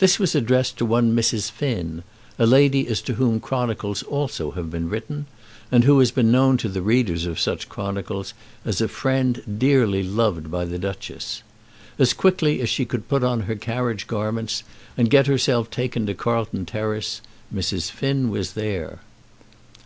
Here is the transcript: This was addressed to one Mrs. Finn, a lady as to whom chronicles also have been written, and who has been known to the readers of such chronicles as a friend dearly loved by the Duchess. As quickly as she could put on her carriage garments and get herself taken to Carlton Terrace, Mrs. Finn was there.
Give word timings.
This 0.00 0.18
was 0.18 0.34
addressed 0.34 0.76
to 0.76 0.84
one 0.84 1.16
Mrs. 1.16 1.50
Finn, 1.50 2.02
a 2.38 2.44
lady 2.44 2.86
as 2.88 3.00
to 3.00 3.14
whom 3.14 3.40
chronicles 3.40 4.02
also 4.02 4.50
have 4.50 4.70
been 4.70 4.90
written, 4.90 5.24
and 5.70 5.84
who 5.84 5.98
has 6.00 6.10
been 6.10 6.30
known 6.30 6.58
to 6.58 6.68
the 6.68 6.82
readers 6.82 7.24
of 7.24 7.40
such 7.40 7.70
chronicles 7.70 8.34
as 8.66 8.82
a 8.82 8.88
friend 8.88 9.42
dearly 9.58 10.02
loved 10.02 10.50
by 10.50 10.66
the 10.66 10.78
Duchess. 10.78 11.42
As 11.98 12.12
quickly 12.12 12.60
as 12.60 12.68
she 12.68 12.84
could 12.84 13.08
put 13.08 13.24
on 13.24 13.44
her 13.48 13.56
carriage 13.56 14.06
garments 14.06 14.62
and 14.94 15.08
get 15.08 15.26
herself 15.26 15.70
taken 15.70 16.04
to 16.04 16.12
Carlton 16.12 16.66
Terrace, 16.66 17.22
Mrs. 17.50 17.90
Finn 17.90 18.28
was 18.28 18.52
there. 18.52 18.98